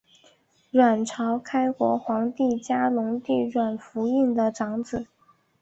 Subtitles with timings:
[0.71, 5.05] 阮朝开国皇帝嘉隆帝阮福映的长子。